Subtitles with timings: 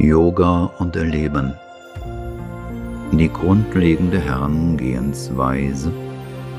[0.00, 1.54] Yoga und Erleben.
[3.10, 5.92] Die grundlegende Herangehensweise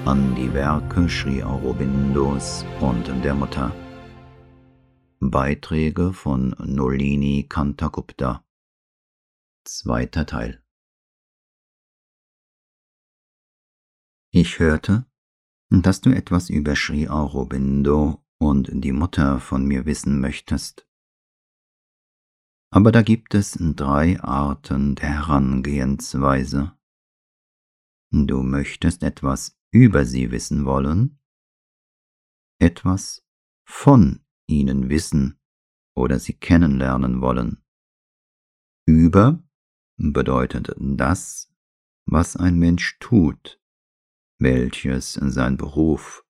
[0.03, 3.73] an die Werke Sri Aurobindos und der Mutter.
[5.21, 8.43] Beiträge von Nolini Kantakupta.
[9.63, 10.61] Zweiter Teil.
[14.31, 15.05] Ich hörte,
[15.69, 20.88] dass du etwas über Sri Aurobindo und die Mutter von mir wissen möchtest.
[22.71, 26.77] Aber da gibt es drei Arten der Herangehensweise.
[28.11, 31.19] Du möchtest etwas über sie wissen wollen,
[32.59, 33.25] etwas
[33.65, 35.39] von ihnen wissen
[35.95, 37.63] oder sie kennenlernen wollen.
[38.85, 39.43] Über
[39.97, 41.53] bedeutet das,
[42.05, 43.61] was ein Mensch tut,
[44.39, 46.25] welches sein Beruf,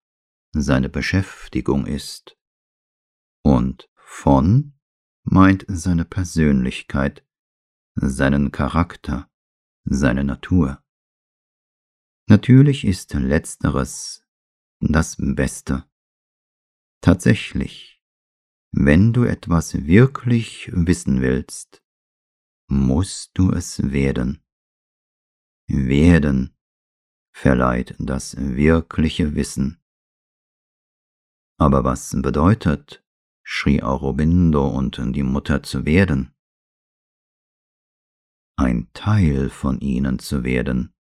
[0.51, 2.37] seine Beschäftigung ist.
[3.43, 4.78] Und von
[5.31, 7.23] meint seine Persönlichkeit,
[7.95, 9.29] seinen Charakter,
[9.83, 10.83] seine Natur.
[12.27, 14.25] Natürlich ist letzteres
[14.79, 15.85] das Beste.
[17.01, 18.03] Tatsächlich,
[18.71, 21.83] wenn du etwas wirklich wissen willst,
[22.67, 24.43] musst du es werden.
[25.67, 26.57] Werden
[27.31, 29.79] verleiht das wirkliche Wissen.
[31.57, 33.03] Aber was bedeutet
[33.45, 36.33] Sri Aurobindo und die Mutter zu werden?
[38.57, 40.93] Ein Teil von ihnen zu werden,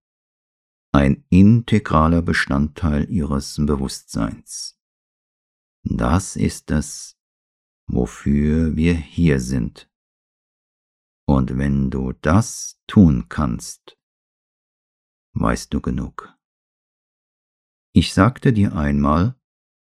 [0.91, 4.79] ein integraler Bestandteil ihres Bewusstseins.
[5.83, 7.17] Das ist es,
[7.87, 9.89] wofür wir hier sind.
[11.27, 13.97] Und wenn du das tun kannst,
[15.33, 16.35] weißt du genug.
[17.93, 19.38] Ich sagte dir einmal,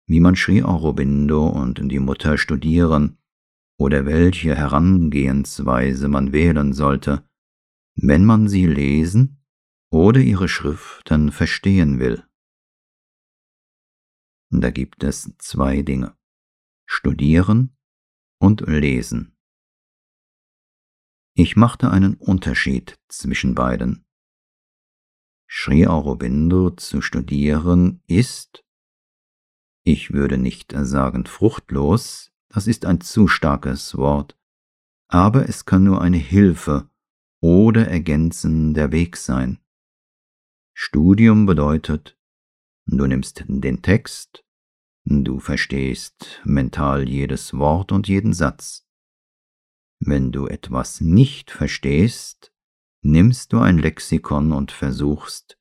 [0.09, 3.19] wie man Sri Aurobindo und die Mutter studieren
[3.77, 7.29] oder welche Herangehensweise man wählen sollte,
[7.95, 9.45] wenn man sie lesen
[9.91, 12.25] oder ihre Schriften verstehen will.
[14.49, 16.17] Da gibt es zwei Dinge,
[16.87, 17.77] studieren
[18.39, 19.37] und lesen.
[21.35, 24.07] Ich machte einen Unterschied zwischen beiden.
[25.47, 28.65] Sri Aurobindo zu studieren ist,
[29.91, 34.37] ich würde nicht sagen fruchtlos, das ist ein zu starkes Wort,
[35.07, 36.89] aber es kann nur eine Hilfe
[37.41, 39.59] oder ergänzender Weg sein.
[40.75, 42.17] Studium bedeutet,
[42.85, 44.45] du nimmst den Text,
[45.05, 48.87] du verstehst mental jedes Wort und jeden Satz.
[49.99, 52.53] Wenn du etwas nicht verstehst,
[53.01, 55.57] nimmst du ein Lexikon und versuchst,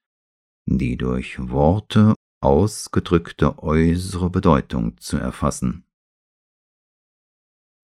[0.67, 5.85] die durch Worte ausgedrückte äußere Bedeutung zu erfassen.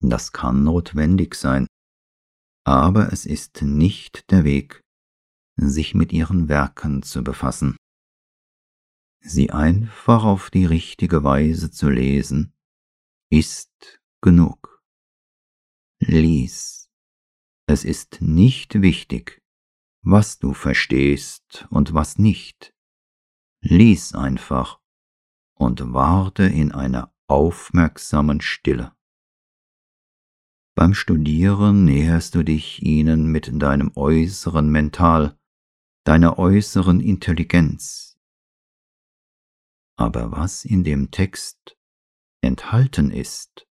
[0.01, 1.67] Das kann notwendig sein,
[2.65, 4.81] aber es ist nicht der Weg,
[5.57, 7.75] sich mit ihren Werken zu befassen.
[9.21, 12.53] Sie einfach auf die richtige Weise zu lesen,
[13.31, 14.83] ist genug.
[15.99, 16.87] Lies.
[17.67, 19.41] Es ist nicht wichtig,
[20.03, 22.74] was du verstehst und was nicht.
[23.67, 24.79] Lies einfach
[25.55, 28.95] und warte in einer aufmerksamen Stille.
[30.75, 35.35] Beim Studieren näherst du dich ihnen mit deinem äußeren Mental,
[36.03, 38.19] deiner äußeren Intelligenz.
[39.97, 41.75] Aber was in dem Text
[42.41, 43.67] enthalten ist,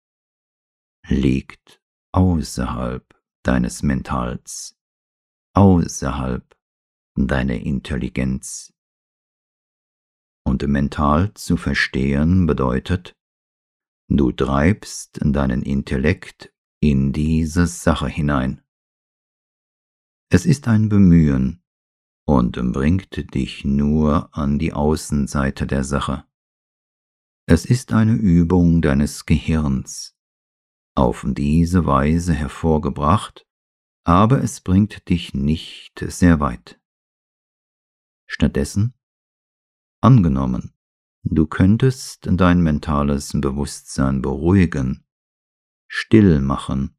[1.06, 1.82] liegt
[2.12, 4.74] außerhalb deines Mentals,
[5.52, 6.56] außerhalb
[7.14, 8.72] deiner Intelligenz.
[10.44, 13.14] Und mental zu verstehen bedeutet,
[14.08, 18.62] du treibst deinen Intellekt in diese Sache hinein.
[20.30, 21.62] Es ist ein Bemühen
[22.26, 26.24] und bringt dich nur an die Außenseite der Sache.
[27.46, 30.16] Es ist eine Übung deines Gehirns,
[30.94, 33.46] auf diese Weise hervorgebracht,
[34.04, 36.80] aber es bringt dich nicht sehr weit.
[38.26, 38.94] Stattdessen
[40.04, 40.74] Angenommen,
[41.22, 45.06] du könntest dein mentales Bewusstsein beruhigen,
[45.86, 46.98] still machen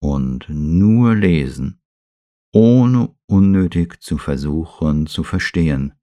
[0.00, 1.80] und nur lesen,
[2.52, 5.94] ohne unnötig zu versuchen zu verstehen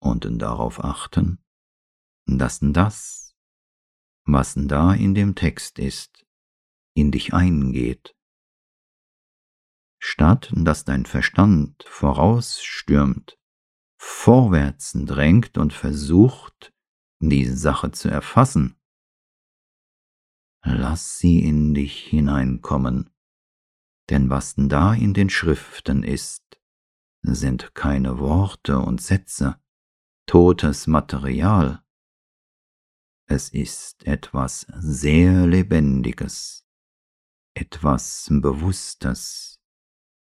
[0.00, 1.42] und darauf achten,
[2.26, 3.34] dass das,
[4.24, 6.24] was da in dem Text ist,
[6.94, 8.14] in dich eingeht.
[9.98, 13.36] Statt dass dein Verstand vorausstürmt
[14.04, 16.72] vorwärts drängt und versucht,
[17.20, 18.76] die Sache zu erfassen.
[20.62, 23.10] Lass sie in dich hineinkommen
[24.10, 26.42] denn was da in den Schriften ist,
[27.22, 29.58] sind keine Worte und Sätze,
[30.26, 31.82] totes Material.
[33.26, 36.66] Es ist etwas sehr Lebendiges,
[37.54, 39.58] etwas Bewusstes,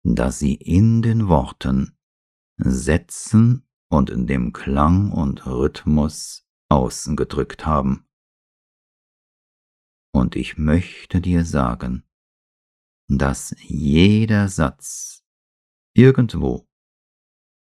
[0.04, 1.98] das sie in den Worten,
[2.64, 8.08] Sätzen und in dem Klang und Rhythmus ausgedrückt haben.
[10.14, 12.04] Und ich möchte dir sagen,
[13.08, 15.24] dass jeder Satz
[15.94, 16.68] irgendwo,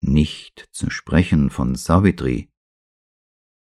[0.04, 2.52] nicht zu sprechen von Savitri,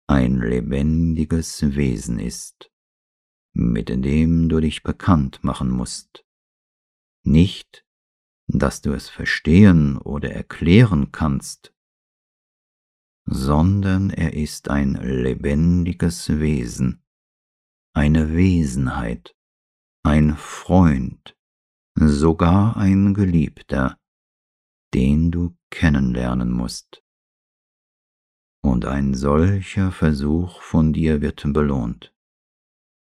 [0.08, 2.72] ein lebendiges Wesen ist,
[3.54, 6.26] mit dem du dich bekannt machen musst.
[7.24, 7.86] Nicht,
[8.54, 11.74] dass du es verstehen oder erklären kannst,
[13.26, 17.04] sondern er ist ein lebendiges Wesen,
[17.96, 19.36] eine Wesenheit,
[20.04, 21.36] ein Freund,
[21.96, 24.00] sogar ein Geliebter,
[24.94, 27.04] den du kennenlernen musst.
[28.64, 32.14] Und ein solcher Versuch von dir wird belohnt.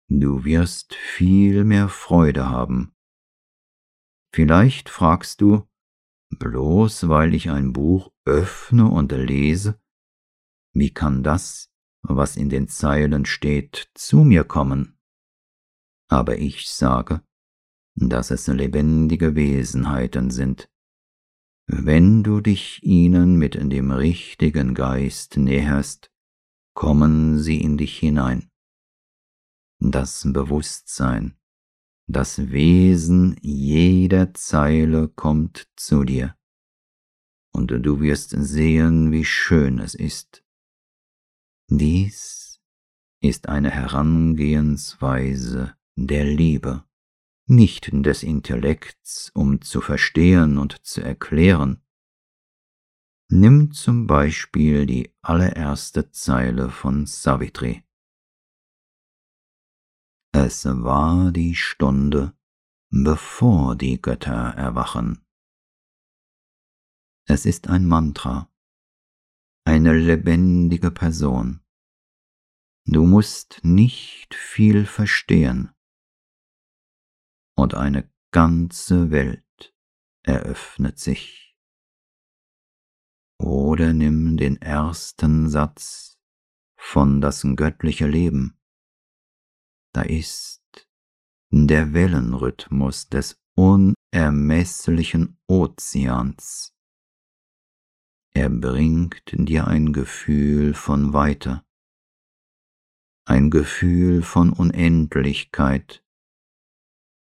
[0.09, 2.93] Du wirst viel mehr Freude haben.
[4.33, 5.67] Vielleicht fragst du,
[6.29, 9.79] bloß weil ich ein Buch öffne und lese,
[10.73, 11.69] wie kann das,
[12.01, 14.97] was in den Zeilen steht, zu mir kommen?
[16.07, 17.21] Aber ich sage,
[17.95, 20.69] dass es lebendige Wesenheiten sind.
[21.67, 26.11] Wenn du dich ihnen mit dem richtigen Geist näherst,
[26.73, 28.49] kommen sie in dich hinein.
[29.79, 31.37] Das Bewusstsein,
[32.11, 36.35] das Wesen jeder Zeile kommt zu dir,
[37.53, 40.43] und du wirst sehen, wie schön es ist.
[41.67, 42.61] Dies
[43.21, 46.83] ist eine Herangehensweise der Liebe
[47.51, 51.83] nicht des Intellekts, um zu verstehen und zu erklären.
[53.29, 57.83] Nimm zum Beispiel die allererste Zeile von Savitri.
[60.33, 62.33] Es war die Stunde,
[62.89, 65.25] bevor die Götter erwachen.
[67.27, 68.49] Es ist ein Mantra,
[69.65, 71.61] eine lebendige Person.
[72.85, 75.71] Du musst nicht viel verstehen
[77.57, 79.75] und eine ganze Welt
[80.23, 81.57] eröffnet sich.
[83.37, 86.17] Oder nimm den ersten Satz
[86.77, 88.60] von das göttliche Leben.
[89.93, 90.61] Da ist
[91.51, 96.73] der Wellenrhythmus des unermesslichen Ozeans.
[98.33, 101.65] Er bringt dir ein Gefühl von Weite,
[103.25, 106.01] ein Gefühl von Unendlichkeit,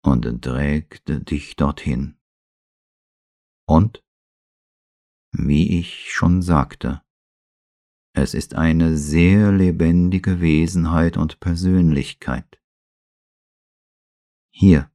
[0.03, 2.17] und trägt dich dorthin.
[3.65, 4.03] Und,
[5.31, 7.01] wie ich schon sagte,
[8.17, 12.59] es ist eine sehr lebendige Wesenheit und Persönlichkeit.
[14.49, 14.89] Hier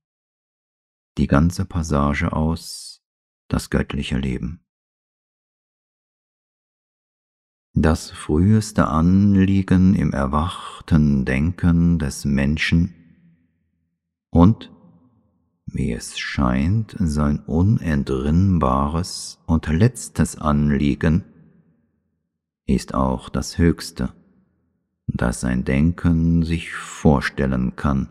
[1.19, 3.01] die ganze Passage aus
[3.49, 4.65] das göttliche Leben.
[7.75, 12.94] Das früheste Anliegen im erwachten Denken des Menschen
[14.31, 14.70] und
[15.67, 21.31] wie es scheint, sein unentrinnbares und letztes Anliegen
[22.74, 24.12] ist auch das höchste,
[25.06, 28.08] das sein Denken sich vorstellen kann,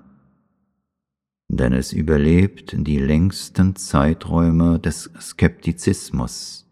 [1.48, 6.66] denn es überlebt die längsten Zeiträume des Skeptizismus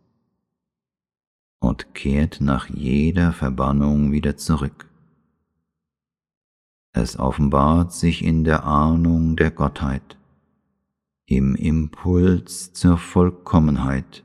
[1.60, 4.88] und kehrt nach jeder Verbannung wieder zurück.
[6.92, 10.18] Es offenbart sich in der Ahnung der Gottheit,
[11.26, 14.24] im Impuls zur Vollkommenheit,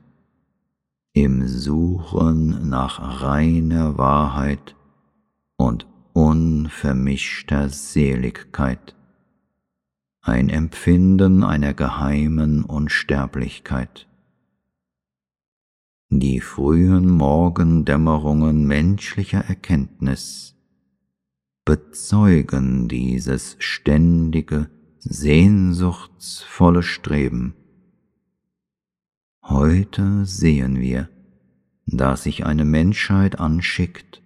[1.15, 4.75] im Suchen nach reiner Wahrheit
[5.55, 8.95] und unvermischter Seligkeit,
[10.21, 14.09] ein Empfinden einer geheimen Unsterblichkeit.
[16.09, 20.57] Die frühen Morgendämmerungen menschlicher Erkenntnis
[21.63, 24.69] bezeugen dieses ständige,
[24.99, 27.55] sehnsuchtsvolle Streben.
[29.47, 31.07] Heute sehen wir,
[31.85, 34.23] dass sich eine Menschheit anschickt,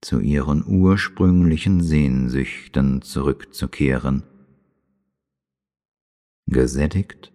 [0.00, 4.24] zu ihren ursprünglichen Sehnsüchten zurückzukehren.
[6.46, 7.32] Gesättigt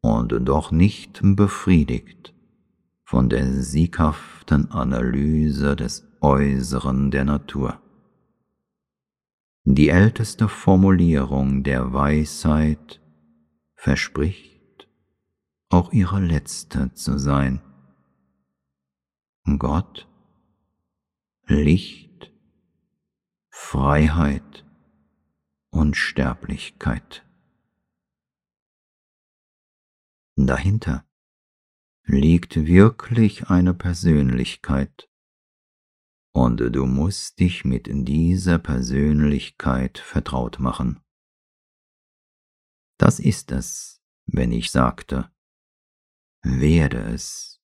[0.00, 2.32] und doch nicht befriedigt
[3.04, 7.78] von der sieghaften Analyse des Äußeren der Natur.
[9.64, 13.02] Die älteste Formulierung der Weisheit
[13.74, 14.55] verspricht
[15.68, 17.60] auch ihre letzte zu sein.
[19.58, 20.08] Gott,
[21.46, 22.32] Licht,
[23.48, 24.64] Freiheit,
[25.70, 27.24] Unsterblichkeit.
[30.36, 31.06] Dahinter
[32.04, 35.08] liegt wirklich eine Persönlichkeit,
[36.32, 41.00] und du musst dich mit dieser Persönlichkeit vertraut machen.
[42.98, 45.30] Das ist es, wenn ich sagte,
[46.46, 47.60] werde es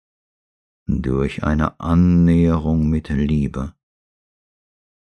[0.87, 3.75] durch eine Annäherung mit Liebe,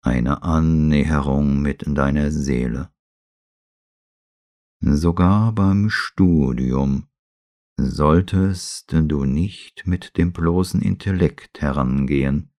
[0.02, 2.93] eine Annäherung mit deiner Seele.
[4.81, 7.09] Sogar beim Studium
[7.79, 12.52] solltest du nicht mit dem bloßen Intellekt herangehen,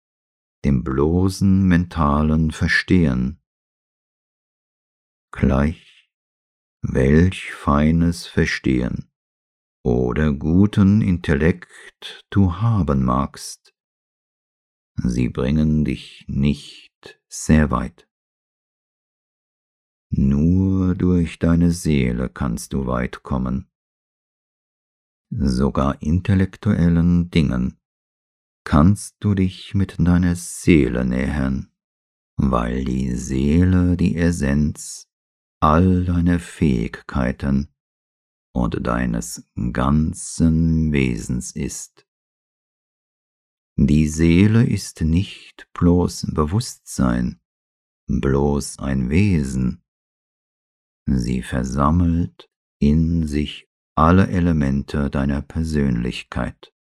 [0.66, 3.40] dem bloßen mentalen Verstehen.
[5.32, 6.10] Gleich
[6.82, 9.13] welch feines Verstehen
[9.84, 13.74] oder guten Intellekt du haben magst,
[14.96, 18.08] sie bringen dich nicht sehr weit.
[20.10, 23.68] Nur durch deine Seele kannst du weit kommen.
[25.32, 27.80] Sogar intellektuellen Dingen
[28.64, 31.72] kannst du dich mit deiner Seele nähern,
[32.38, 35.08] weil die Seele die Essenz
[35.60, 37.73] all deiner Fähigkeiten
[38.54, 42.08] und deines ganzen Wesens ist.
[43.76, 47.42] Die Seele ist nicht bloß Bewusstsein,
[48.08, 49.84] bloß ein Wesen.
[51.06, 56.74] Sie versammelt in sich alle Elemente deiner Persönlichkeit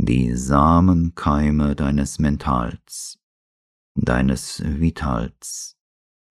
[0.00, 3.18] die Samenkeime deines Mentals,
[3.96, 5.76] deines Vitals,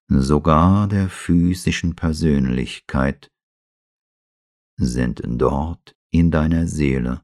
[0.08, 3.30] sogar der physischen Persönlichkeit
[4.78, 7.24] sind dort in deiner Seele,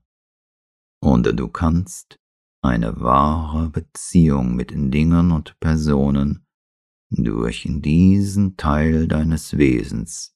[1.02, 2.20] und du kannst
[2.62, 6.46] eine wahre Beziehung mit Dingen und Personen
[7.10, 10.36] durch diesen Teil deines Wesens,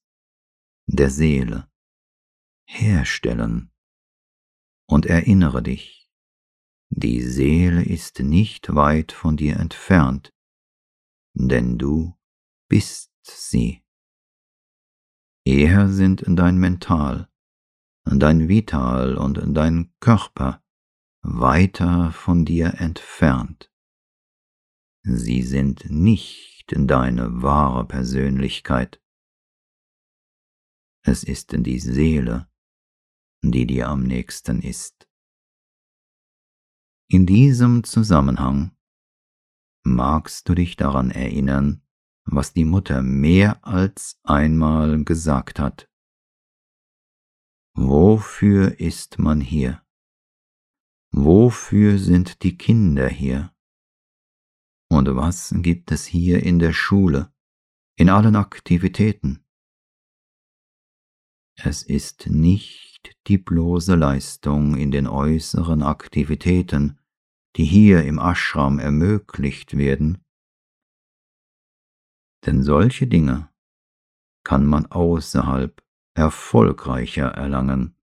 [0.85, 1.69] der Seele,
[2.67, 3.71] herstellen.
[4.89, 6.09] Und erinnere dich,
[6.89, 10.33] die Seele ist nicht weit von dir entfernt,
[11.33, 12.13] denn du
[12.69, 13.83] bist sie.
[15.47, 17.31] Eher sind dein Mental,
[18.03, 20.61] dein Vital und dein Körper
[21.21, 23.71] weiter von dir entfernt.
[25.03, 29.01] Sie sind nicht deine wahre Persönlichkeit.
[31.05, 32.51] Es ist die Seele,
[33.41, 35.07] die dir am nächsten ist.
[37.09, 38.75] In diesem Zusammenhang
[39.85, 41.86] magst du dich daran erinnern,
[42.27, 45.89] was die Mutter mehr als einmal gesagt hat.
[47.73, 49.81] Wofür ist man hier?
[51.11, 53.53] Wofür sind die Kinder hier?
[54.89, 57.33] Und was gibt es hier in der Schule,
[57.97, 59.43] in allen Aktivitäten?
[61.55, 66.99] Es ist nicht die bloße Leistung in den äußeren Aktivitäten,
[67.55, 70.23] die hier im Ashram ermöglicht werden,
[72.47, 73.49] denn solche Dinge
[74.43, 75.83] kann man außerhalb
[76.15, 77.95] erfolgreicher erlangen.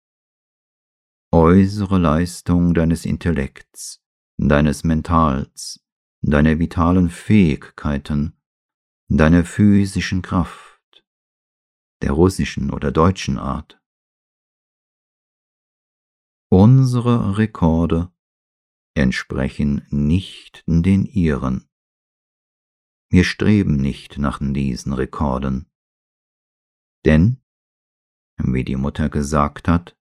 [1.32, 4.04] Äußere Leistung deines Intellekts,
[4.36, 5.84] deines Mentals,
[6.20, 8.38] deiner vitalen Fähigkeiten,
[9.08, 11.04] deiner physischen Kraft,
[12.02, 13.80] der russischen oder deutschen Art.
[16.50, 18.12] Unsere Rekorde
[18.94, 21.68] entsprechen nicht den ihren.
[23.14, 25.70] Wir streben nicht nach diesen Rekorden.
[27.04, 27.40] Denn,
[28.42, 29.96] wie die Mutter gesagt hat,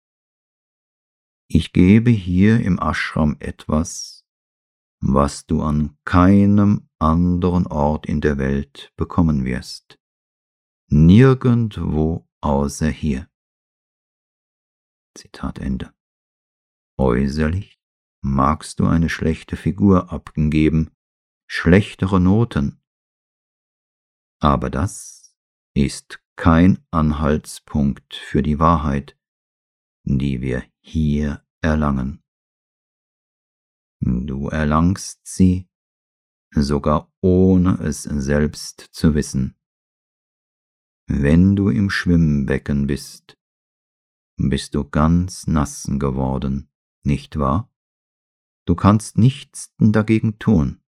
[1.49, 4.27] ich gebe hier im Ashram etwas,
[5.01, 9.97] was du an keinem anderen Ort in der Welt bekommen wirst
[10.91, 13.27] nirgendwo außer hier.
[15.15, 15.93] Zitat Ende.
[16.99, 17.79] Äußerlich
[18.21, 20.91] magst du eine schlechte Figur abgeben,
[21.47, 22.78] schlechtere Noten.
[24.39, 25.35] Aber das
[25.73, 29.17] ist kein Anhaltspunkt für die Wahrheit,
[30.03, 32.23] die wir hier erlangen.
[34.01, 35.67] Du erlangst sie
[36.51, 39.59] sogar ohne es selbst zu wissen
[41.11, 43.35] wenn du im Schwimmbecken bist,
[44.37, 46.69] bist du ganz nass geworden,
[47.03, 47.73] nicht wahr?
[48.65, 50.83] Du kannst nichts dagegen tun.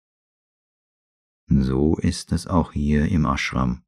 [1.53, 3.83] So ist es auch hier im Ashram.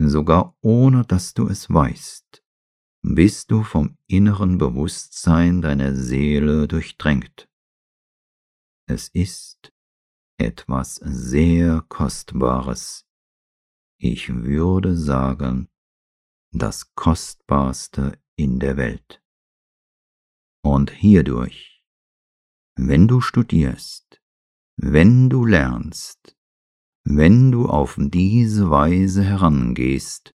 [0.00, 2.44] Sogar ohne dass du es weißt,
[3.02, 7.48] bist du vom inneren Bewusstsein deiner Seele durchdrängt.
[8.86, 9.72] Es ist
[10.38, 13.04] etwas sehr Kostbares.
[14.00, 15.68] Ich würde sagen,
[16.52, 19.20] das Kostbarste in der Welt.
[20.62, 21.84] Und hierdurch,
[22.76, 24.22] wenn du studierst,
[24.76, 26.37] wenn du lernst,
[27.10, 30.34] wenn du auf diese Weise herangehst,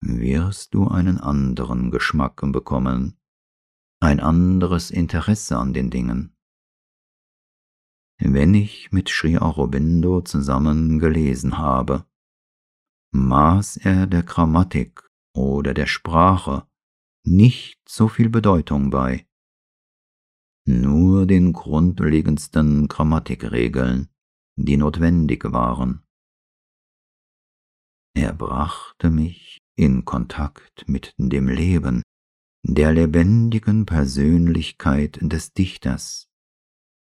[0.00, 3.18] wirst du einen anderen Geschmack bekommen,
[4.00, 6.36] ein anderes Interesse an den Dingen.
[8.20, 12.06] Wenn ich mit Sri Aurobindo zusammen gelesen habe,
[13.10, 15.02] maß er der Grammatik
[15.34, 16.68] oder der Sprache
[17.24, 19.26] nicht so viel Bedeutung bei,
[20.66, 24.13] nur den grundlegendsten Grammatikregeln,
[24.56, 26.04] die notwendig waren.
[28.16, 32.02] Er brachte mich in Kontakt mit dem Leben,
[32.62, 36.28] der lebendigen Persönlichkeit des Dichters,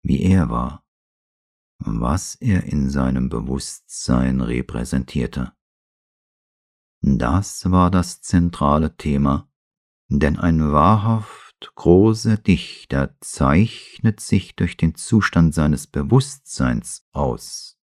[0.04, 0.84] wie er war,
[1.80, 5.54] was er in seinem Bewusstsein repräsentierte.
[7.02, 9.50] Das war das zentrale Thema,
[10.10, 17.78] denn ein wahrhaft großer Dichter zeichnet sich durch den Zustand seines Bewusstseins aus.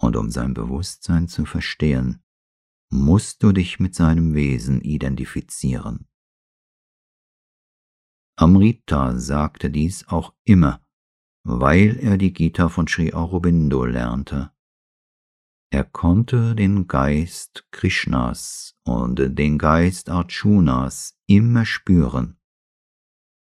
[0.00, 2.22] Und um sein Bewusstsein zu verstehen,
[2.90, 6.08] musst du dich mit seinem Wesen identifizieren.
[8.36, 10.80] Amrita sagte dies auch immer,
[11.42, 14.52] weil er die Gita von Sri Aurobindo lernte.
[15.70, 22.40] Er konnte den Geist Krishnas und den Geist Arjunas immer spüren,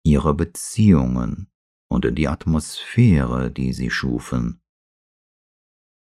[0.06, 1.52] ihre Beziehungen
[1.90, 4.62] und die Atmosphäre, die sie schufen.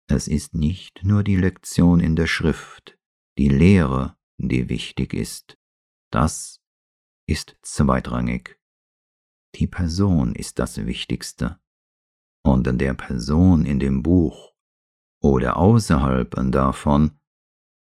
[0.08, 2.98] Es ist nicht nur die Lektion in der Schrift,
[3.38, 5.58] die Lehre, die wichtig ist.
[6.12, 6.62] Das
[7.28, 8.58] ist zweitrangig.
[9.56, 11.60] Die Person ist das Wichtigste.
[12.44, 14.55] Und der Person in dem Buch
[15.26, 17.20] oder außerhalb davon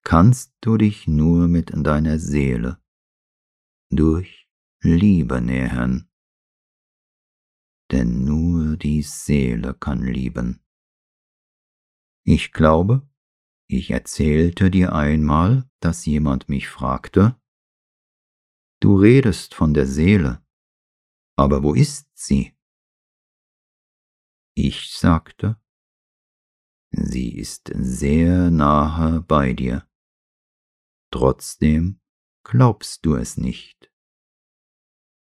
[0.02, 2.82] kannst du dich nur mit deiner Seele
[3.90, 4.48] durch
[4.80, 6.08] Liebe nähern.
[7.92, 10.64] Denn nur die Seele kann lieben.
[12.26, 13.06] Ich glaube,
[13.68, 17.38] ich erzählte dir einmal, dass jemand mich fragte,
[18.80, 20.42] Du redest von der Seele,
[21.36, 22.56] aber wo ist sie?
[24.54, 25.58] Ich sagte,
[26.96, 29.86] sie ist sehr nahe bei dir.
[31.10, 32.00] Trotzdem
[32.44, 33.90] glaubst du es nicht.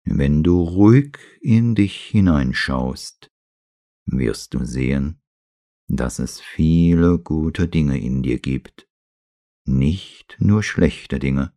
[0.03, 3.31] Wenn du ruhig in dich hineinschaust,
[4.05, 5.21] wirst du sehen,
[5.87, 8.87] dass es viele gute Dinge in dir gibt,
[9.65, 11.53] nicht nur schlechte Dinge.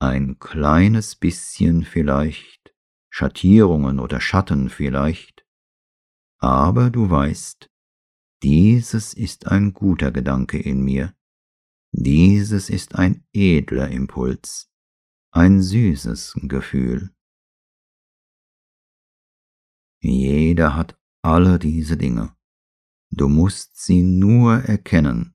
[0.00, 2.74] Ein kleines bisschen vielleicht,
[3.10, 5.46] Schattierungen oder Schatten vielleicht,
[6.38, 7.70] aber du weißt,
[8.42, 11.14] dieses ist ein guter Gedanke in mir.
[11.92, 14.70] Dieses ist ein edler Impuls,
[15.30, 17.14] ein süßes Gefühl.
[20.00, 22.36] Jeder hat alle diese Dinge.
[23.10, 25.34] Du musst sie nur erkennen.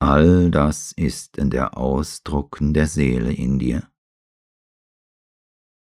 [0.00, 3.90] All das ist in der Ausdruck der Seele in dir.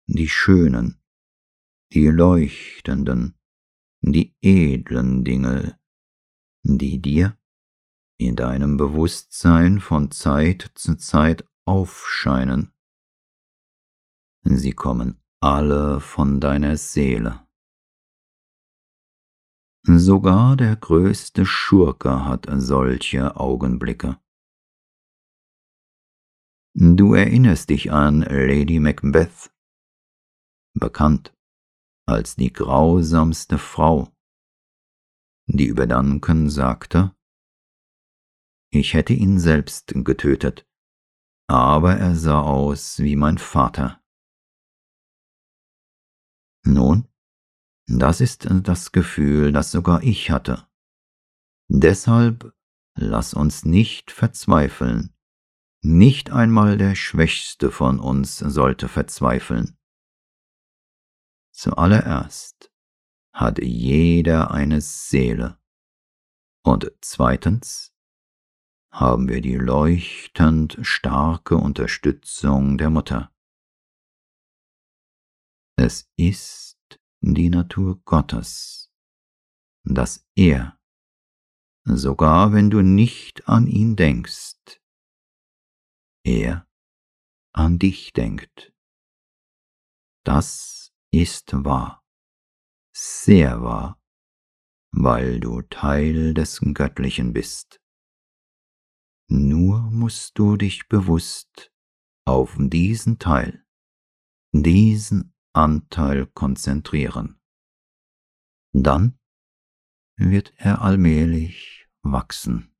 [0.06, 1.02] Die schönen,
[1.92, 3.37] die leuchtenden,
[4.12, 5.78] die edlen Dinge,
[6.62, 7.38] die dir
[8.18, 12.72] in deinem Bewusstsein von Zeit zu Zeit aufscheinen.
[14.44, 17.46] Sie kommen alle von deiner Seele.
[19.84, 24.18] Sogar der größte Schurke hat solche Augenblicke.
[26.74, 29.50] Du erinnerst dich an Lady Macbeth,
[30.74, 31.32] bekannt
[32.08, 34.10] als die grausamste Frau,
[35.46, 37.14] die über Duncan sagte,
[38.70, 40.66] ich hätte ihn selbst getötet,
[41.48, 44.02] aber er sah aus wie mein Vater.
[46.64, 47.08] Nun,
[47.86, 50.66] das ist das Gefühl, das sogar ich hatte.
[51.70, 52.54] Deshalb
[52.94, 55.14] lass uns nicht verzweifeln.
[55.82, 59.78] Nicht einmal der Schwächste von uns sollte verzweifeln.
[61.58, 62.72] Zuallererst
[63.34, 65.60] hat jeder eine Seele.
[66.64, 67.92] Und zweitens
[68.92, 73.34] haben wir die leuchtend starke Unterstützung der Mutter.
[75.76, 76.78] Es ist
[77.22, 78.92] die Natur Gottes,
[79.82, 80.78] dass er,
[81.82, 84.80] sogar wenn du nicht an ihn denkst,
[86.24, 86.68] er
[87.52, 88.72] an dich denkt.
[90.22, 90.77] Das
[91.12, 92.04] ist wahr,
[92.94, 94.00] sehr wahr,
[94.92, 97.80] weil du Teil des Göttlichen bist.
[99.30, 101.70] Nur musst du dich bewusst
[102.26, 103.64] auf diesen Teil,
[104.52, 107.40] diesen Anteil konzentrieren.
[108.72, 109.18] Dann
[110.16, 112.74] wird er allmählich wachsen.